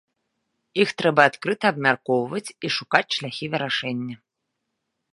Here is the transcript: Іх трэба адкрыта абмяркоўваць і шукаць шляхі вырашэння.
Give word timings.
Іх 0.83 0.93
трэба 1.01 1.21
адкрыта 1.31 1.65
абмяркоўваць 1.75 2.45
і 2.49 2.67
шукаць 2.79 3.07
шляхі 3.19 3.45
вырашэння. 3.57 4.15